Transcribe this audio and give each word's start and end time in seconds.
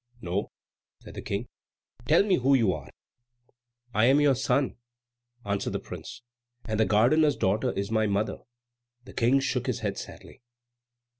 "No," 0.19 0.51
said 1.01 1.13
the 1.13 1.21
King. 1.21 1.47
"Tell 2.07 2.23
me 2.23 2.37
who 2.37 2.55
you 2.55 2.73
are." 2.73 2.89
"I 3.93 4.05
am 4.05 4.19
your 4.19 4.33
son," 4.33 4.77
answered 5.45 5.73
the 5.73 5.79
prince, 5.79 6.23
"and 6.65 6.79
the 6.79 6.85
gardener's 6.85 7.35
daughter 7.35 7.71
is 7.73 7.91
my 7.91 8.07
mother." 8.07 8.39
The 9.03 9.13
King 9.13 9.39
shook 9.41 9.67
his 9.67 9.81
head 9.81 9.99
sadly. 9.99 10.41